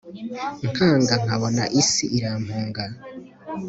nkanga 0.71 1.13
nkabona 1.23 1.63
isi 1.81 2.05
iramhunga 2.17 2.83